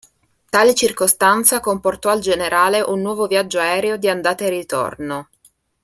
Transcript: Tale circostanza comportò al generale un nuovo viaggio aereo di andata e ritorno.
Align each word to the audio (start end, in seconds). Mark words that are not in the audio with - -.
Tale 0.49 0.73
circostanza 0.73 1.59
comportò 1.59 2.09
al 2.09 2.21
generale 2.21 2.81
un 2.81 3.01
nuovo 3.01 3.27
viaggio 3.27 3.59
aereo 3.59 3.97
di 3.97 4.09
andata 4.09 4.43
e 4.45 4.49
ritorno. 4.49 5.29